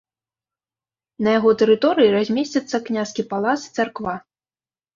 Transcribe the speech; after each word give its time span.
На 1.27 1.35
яго 1.37 1.49
тэрыторыі 1.63 2.11
размесцяцца 2.17 2.77
княскі 2.89 3.29
палац 3.35 3.57
і 3.69 3.71
царква. 3.75 4.19